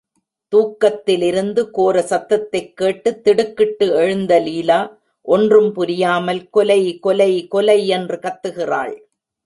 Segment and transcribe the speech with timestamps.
[0.55, 4.97] தூக்கத்திலிருந்து கோர சத்தத்தைக் கேட்டுத் திடுக்கிட்டு எழுந்த லீலா
[5.21, 8.95] ஒன்றும் புரியாமல் கொலை கொலை கொலை என்று கத்துகிறாள்.